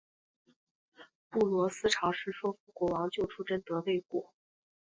[1.29, 4.33] 布罗斯尝试说服国王救出贞德未果。